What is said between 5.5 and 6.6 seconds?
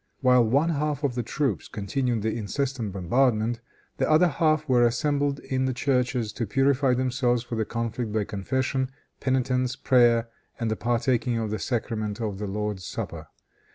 the churches to